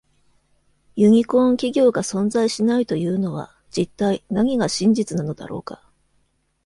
[0.95, 5.87] ユニコーン企業が存在しないというのは「実体」何が真実なのだろうか?